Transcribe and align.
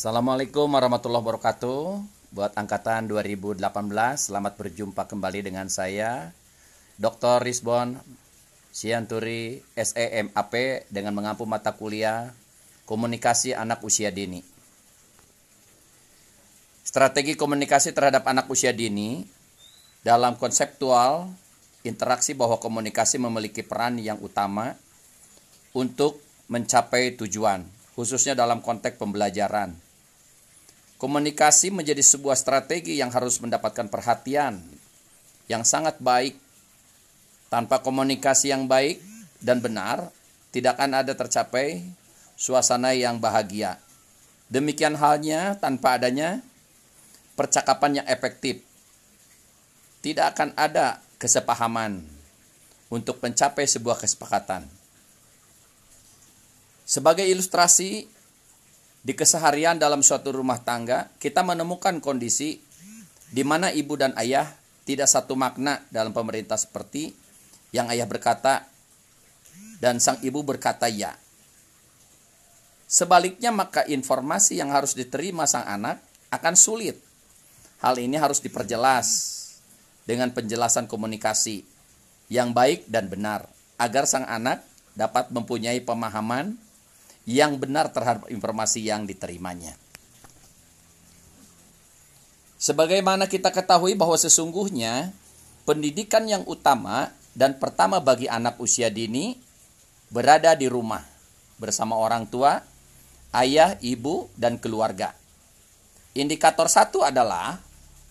Assalamualaikum 0.00 0.64
warahmatullahi 0.64 1.20
wabarakatuh. 1.20 2.00
Buat 2.32 2.56
angkatan 2.56 3.04
2018, 3.04 3.60
selamat 4.16 4.56
berjumpa 4.56 5.04
kembali 5.04 5.44
dengan 5.44 5.68
saya, 5.68 6.32
Dr. 6.96 7.44
Rizbon 7.44 8.00
Sianturi, 8.72 9.60
SEMAP, 9.76 10.88
dengan 10.88 11.12
mengampu 11.12 11.44
mata 11.44 11.76
kuliah 11.76 12.32
Komunikasi 12.88 13.52
Anak 13.52 13.84
Usia 13.84 14.08
Dini. 14.08 14.40
Strategi 16.80 17.36
komunikasi 17.36 17.92
terhadap 17.92 18.24
anak 18.24 18.48
usia 18.48 18.72
dini 18.72 19.28
dalam 20.00 20.40
konseptual 20.40 21.28
interaksi 21.84 22.32
bahwa 22.32 22.56
komunikasi 22.56 23.20
memiliki 23.20 23.60
peran 23.60 24.00
yang 24.00 24.16
utama 24.24 24.80
untuk 25.76 26.24
mencapai 26.48 27.20
tujuan, 27.20 27.68
khususnya 27.92 28.32
dalam 28.32 28.64
konteks 28.64 28.96
pembelajaran. 28.96 29.89
Komunikasi 31.00 31.72
menjadi 31.72 32.04
sebuah 32.04 32.36
strategi 32.36 33.00
yang 33.00 33.08
harus 33.08 33.40
mendapatkan 33.40 33.88
perhatian 33.88 34.60
yang 35.48 35.64
sangat 35.64 35.96
baik. 35.96 36.36
Tanpa 37.48 37.80
komunikasi 37.80 38.52
yang 38.52 38.68
baik 38.68 39.00
dan 39.40 39.64
benar, 39.64 40.12
tidak 40.52 40.76
akan 40.76 41.00
ada 41.00 41.16
tercapai 41.16 41.82
suasana 42.36 42.92
yang 42.92 43.16
bahagia. 43.16 43.80
Demikian 44.52 44.92
halnya 45.00 45.56
tanpa 45.56 45.96
adanya 45.96 46.44
percakapan 47.32 48.04
yang 48.04 48.06
efektif. 48.06 48.60
Tidak 50.04 50.36
akan 50.36 50.52
ada 50.52 51.00
kesepahaman 51.16 52.04
untuk 52.92 53.24
mencapai 53.24 53.64
sebuah 53.64 53.96
kesepakatan. 54.04 54.68
Sebagai 56.84 57.24
ilustrasi, 57.24 58.04
di 59.00 59.12
keseharian 59.16 59.80
dalam 59.80 60.04
suatu 60.04 60.32
rumah 60.32 60.60
tangga, 60.60 61.08
kita 61.16 61.40
menemukan 61.40 61.98
kondisi 62.04 62.60
di 63.30 63.42
mana 63.46 63.72
ibu 63.72 63.96
dan 63.96 64.12
ayah 64.20 64.48
tidak 64.84 65.08
satu 65.08 65.38
makna 65.38 65.80
dalam 65.88 66.12
pemerintah 66.12 66.58
seperti 66.60 67.14
yang 67.70 67.88
ayah 67.88 68.04
berkata 68.04 68.66
dan 69.80 70.02
sang 70.02 70.20
ibu 70.20 70.44
berkata 70.44 70.90
ya. 70.90 71.16
Sebaliknya 72.90 73.54
maka 73.54 73.86
informasi 73.86 74.58
yang 74.58 74.74
harus 74.74 74.98
diterima 74.98 75.46
sang 75.46 75.62
anak 75.64 76.02
akan 76.34 76.58
sulit 76.58 76.98
Hal 77.80 77.96
ini 77.96 78.20
harus 78.20 78.44
diperjelas 78.44 79.08
dengan 80.04 80.28
penjelasan 80.36 80.84
komunikasi 80.84 81.64
yang 82.28 82.52
baik 82.52 82.84
dan 82.92 83.08
benar 83.08 83.48
agar 83.80 84.04
sang 84.04 84.28
anak 84.28 84.60
dapat 84.92 85.32
mempunyai 85.32 85.80
pemahaman 85.80 86.60
yang 87.24 87.60
benar 87.60 87.92
terhadap 87.92 88.28
informasi 88.32 88.84
yang 88.84 89.04
diterimanya. 89.04 89.76
Sebagaimana 92.60 93.24
kita 93.24 93.48
ketahui 93.48 93.96
bahwa 93.96 94.16
sesungguhnya 94.20 95.12
pendidikan 95.64 96.28
yang 96.28 96.44
utama 96.44 97.08
dan 97.32 97.56
pertama 97.56 98.00
bagi 98.04 98.28
anak 98.28 98.60
usia 98.60 98.92
dini 98.92 99.40
berada 100.12 100.52
di 100.52 100.68
rumah 100.68 101.00
bersama 101.56 101.96
orang 101.96 102.28
tua, 102.28 102.60
ayah, 103.32 103.80
ibu, 103.80 104.28
dan 104.36 104.60
keluarga. 104.60 105.16
Indikator 106.12 106.68
satu 106.68 107.06
adalah 107.06 107.70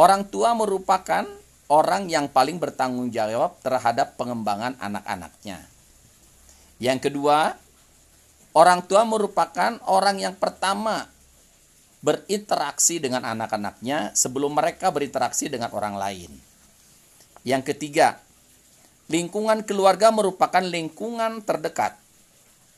Orang 0.00 0.30
tua 0.30 0.54
merupakan 0.54 1.26
orang 1.66 2.06
yang 2.06 2.30
paling 2.30 2.62
bertanggung 2.62 3.10
jawab 3.10 3.58
terhadap 3.60 4.14
pengembangan 4.14 4.78
anak-anaknya. 4.78 5.66
Yang 6.78 7.10
kedua, 7.10 7.58
orang 8.56 8.86
tua 8.86 9.06
merupakan 9.06 9.78
orang 9.86 10.22
yang 10.22 10.34
pertama 10.36 11.06
berinteraksi 12.00 12.96
dengan 12.96 13.28
anak-anaknya 13.28 14.16
sebelum 14.16 14.56
mereka 14.56 14.88
berinteraksi 14.88 15.52
dengan 15.52 15.70
orang 15.76 15.94
lain. 16.00 16.30
Yang 17.44 17.74
ketiga, 17.74 18.20
lingkungan 19.12 19.64
keluarga 19.64 20.08
merupakan 20.08 20.64
lingkungan 20.64 21.44
terdekat 21.44 21.96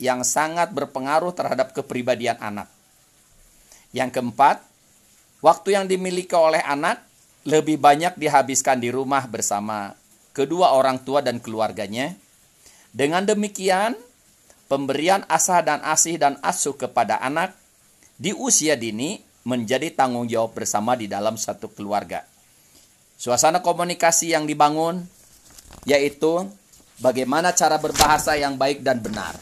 yang 0.01 0.27
sangat 0.27 0.75
berpengaruh 0.75 1.31
terhadap 1.31 1.71
kepribadian 1.71 2.35
anak. 2.43 2.67
Yang 3.95 4.19
keempat, 4.19 4.59
Waktu 5.43 5.75
yang 5.75 5.91
dimiliki 5.91 6.31
oleh 6.31 6.63
anak 6.63 7.03
lebih 7.43 7.75
banyak 7.75 8.15
dihabiskan 8.15 8.79
di 8.79 8.87
rumah 8.87 9.27
bersama 9.27 9.91
kedua 10.31 10.71
orang 10.71 11.03
tua 11.03 11.19
dan 11.19 11.43
keluarganya. 11.43 12.15
Dengan 12.95 13.27
demikian, 13.27 13.91
pemberian 14.67 15.27
asah 15.27 15.61
dan 15.61 15.79
asih 15.83 16.15
dan 16.17 16.39
asuh 16.39 16.75
kepada 16.75 17.19
anak 17.19 17.55
di 18.17 18.31
usia 18.31 18.77
dini 18.79 19.19
menjadi 19.43 19.91
tanggung 19.91 20.27
jawab 20.29 20.55
bersama 20.55 20.95
di 20.95 21.11
dalam 21.11 21.35
satu 21.35 21.67
keluarga. 21.71 22.23
Suasana 23.19 23.59
komunikasi 23.59 24.31
yang 24.35 24.47
dibangun 24.47 25.03
yaitu 25.83 26.47
bagaimana 26.99 27.51
cara 27.51 27.79
berbahasa 27.79 28.39
yang 28.39 28.55
baik 28.55 28.83
dan 28.83 29.03
benar 29.03 29.35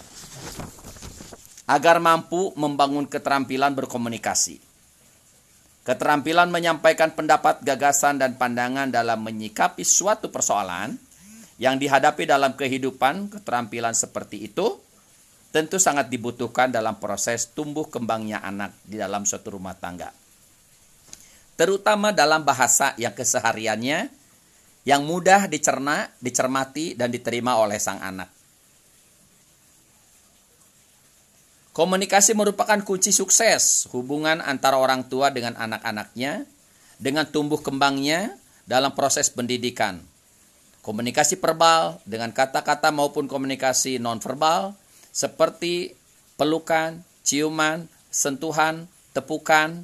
agar 1.70 2.02
mampu 2.04 2.52
membangun 2.60 3.08
keterampilan 3.08 3.72
berkomunikasi. 3.78 4.60
Keterampilan 5.82 6.54
menyampaikan 6.54 7.16
pendapat, 7.18 7.66
gagasan, 7.66 8.22
dan 8.22 8.38
pandangan 8.38 8.94
dalam 8.94 9.18
menyikapi 9.26 9.82
suatu 9.82 10.30
persoalan 10.30 10.94
yang 11.58 11.82
dihadapi 11.82 12.30
dalam 12.30 12.54
kehidupan, 12.54 13.34
keterampilan 13.34 13.98
seperti 13.98 14.46
itu 14.46 14.78
tentu 15.52 15.78
sangat 15.78 16.08
dibutuhkan 16.08 16.72
dalam 16.72 16.96
proses 16.98 17.52
tumbuh 17.52 17.86
kembangnya 17.92 18.40
anak 18.40 18.72
di 18.88 18.96
dalam 18.96 19.28
suatu 19.28 19.60
rumah 19.60 19.76
tangga. 19.76 20.16
Terutama 21.60 22.16
dalam 22.16 22.42
bahasa 22.42 22.96
yang 22.96 23.12
kesehariannya 23.12 24.10
yang 24.88 25.06
mudah 25.06 25.46
dicerna, 25.46 26.10
dicermati, 26.18 26.98
dan 26.98 27.14
diterima 27.14 27.60
oleh 27.60 27.78
sang 27.78 28.02
anak. 28.02 28.32
Komunikasi 31.72 32.36
merupakan 32.36 32.82
kunci 32.84 33.16
sukses 33.16 33.88
hubungan 33.96 34.44
antara 34.44 34.76
orang 34.76 35.08
tua 35.08 35.32
dengan 35.32 35.56
anak-anaknya, 35.56 36.44
dengan 37.00 37.30
tumbuh 37.30 37.62
kembangnya 37.62 38.36
dalam 38.68 38.92
proses 38.92 39.32
pendidikan. 39.32 40.04
Komunikasi 40.82 41.38
verbal 41.38 42.02
dengan 42.10 42.34
kata-kata 42.34 42.90
maupun 42.90 43.30
komunikasi 43.30 44.02
nonverbal 44.02 44.74
seperti 45.12 45.94
pelukan, 46.40 47.04
ciuman, 47.22 47.86
sentuhan, 48.10 48.88
tepukan 49.12 49.84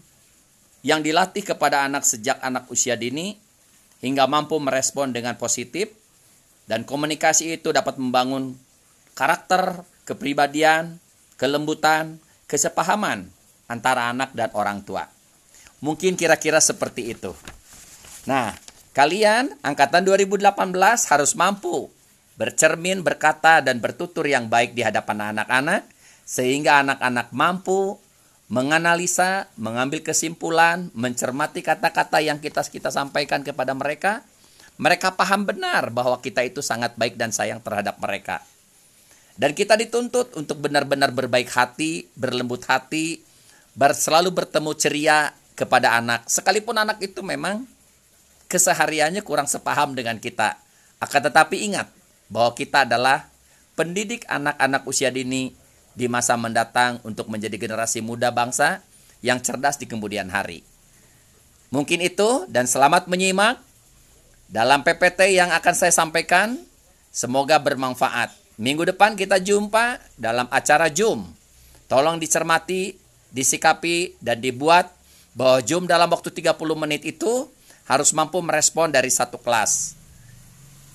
yang 0.82 1.04
dilatih 1.04 1.44
kepada 1.44 1.84
anak 1.84 2.08
sejak 2.08 2.40
anak 2.40 2.68
usia 2.72 2.96
dini 2.96 3.36
hingga 4.00 4.26
mampu 4.26 4.56
merespon 4.58 5.12
dengan 5.12 5.36
positif 5.36 5.92
dan 6.68 6.84
komunikasi 6.88 7.60
itu 7.60 7.72
dapat 7.72 8.00
membangun 8.00 8.56
karakter, 9.16 9.84
kepribadian, 10.08 11.00
kelembutan, 11.36 12.20
kesepahaman 12.48 13.28
antara 13.68 14.12
anak 14.12 14.32
dan 14.32 14.52
orang 14.56 14.84
tua. 14.84 15.08
Mungkin 15.84 16.18
kira-kira 16.18 16.58
seperti 16.58 17.14
itu. 17.14 17.36
Nah, 18.26 18.56
kalian 18.92 19.56
angkatan 19.62 20.04
2018 20.04 20.52
harus 21.12 21.32
mampu 21.38 21.92
bercermin, 22.38 23.02
berkata, 23.02 23.60
dan 23.66 23.82
bertutur 23.82 24.30
yang 24.30 24.48
baik 24.48 24.78
di 24.78 24.86
hadapan 24.86 25.34
anak-anak, 25.34 25.90
sehingga 26.24 26.86
anak-anak 26.86 27.34
mampu 27.34 27.98
menganalisa, 28.48 29.52
mengambil 29.60 30.00
kesimpulan, 30.06 30.88
mencermati 30.96 31.60
kata-kata 31.60 32.24
yang 32.24 32.40
kita 32.40 32.64
kita 32.64 32.94
sampaikan 32.94 33.44
kepada 33.44 33.76
mereka. 33.76 34.24
Mereka 34.78 35.18
paham 35.18 35.42
benar 35.42 35.90
bahwa 35.90 36.22
kita 36.22 36.46
itu 36.46 36.62
sangat 36.62 36.94
baik 36.96 37.18
dan 37.18 37.34
sayang 37.34 37.58
terhadap 37.66 37.98
mereka. 37.98 38.46
Dan 39.34 39.58
kita 39.58 39.74
dituntut 39.74 40.38
untuk 40.38 40.62
benar-benar 40.62 41.10
berbaik 41.10 41.50
hati, 41.50 42.06
berlembut 42.14 42.62
hati, 42.70 43.22
selalu 43.74 44.30
bertemu 44.34 44.72
ceria 44.78 45.34
kepada 45.58 45.98
anak. 45.98 46.30
Sekalipun 46.30 46.78
anak 46.78 47.02
itu 47.02 47.26
memang 47.26 47.66
kesehariannya 48.46 49.26
kurang 49.26 49.50
sepaham 49.50 49.98
dengan 49.98 50.22
kita. 50.22 50.62
Akan 51.02 51.26
tetapi 51.26 51.66
ingat 51.74 51.97
bahwa 52.28 52.52
kita 52.56 52.84
adalah 52.84 53.28
pendidik 53.78 54.24
anak-anak 54.28 54.84
usia 54.88 55.12
dini 55.12 55.54
di 55.98 56.06
masa 56.06 56.38
mendatang 56.38 57.02
untuk 57.02 57.26
menjadi 57.32 57.58
generasi 57.58 58.06
muda 58.06 58.30
bangsa 58.30 58.86
yang 59.26 59.42
cerdas 59.42 59.82
di 59.82 59.90
kemudian 59.90 60.30
hari. 60.30 60.62
Mungkin 61.74 62.00
itu 62.00 62.46
dan 62.48 62.70
selamat 62.70 63.12
menyimak 63.12 63.60
dalam 64.48 64.86
PPT 64.86 65.36
yang 65.36 65.52
akan 65.52 65.74
saya 65.76 65.92
sampaikan. 65.92 66.56
Semoga 67.12 67.58
bermanfaat. 67.58 68.30
Minggu 68.62 68.86
depan 68.86 69.18
kita 69.18 69.42
jumpa 69.42 69.98
dalam 70.22 70.46
acara 70.54 70.88
Zoom. 70.94 71.26
Tolong 71.90 72.22
dicermati, 72.22 72.94
disikapi, 73.34 74.22
dan 74.22 74.38
dibuat 74.38 74.94
bahwa 75.34 75.62
Zoom 75.66 75.90
dalam 75.90 76.10
waktu 76.14 76.30
30 76.30 76.54
menit 76.78 77.02
itu 77.10 77.50
harus 77.90 78.14
mampu 78.14 78.38
merespon 78.44 78.94
dari 78.94 79.10
satu 79.10 79.42
kelas. 79.42 79.97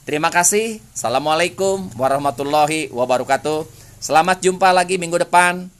Terima 0.02 0.34
kasih. 0.34 0.82
Assalamualaikum 0.90 1.86
warahmatullahi 1.94 2.90
wabarakatuh. 2.90 3.70
Selamat 4.02 4.42
jumpa 4.42 4.74
lagi 4.74 4.98
minggu 4.98 5.14
depan. 5.14 5.70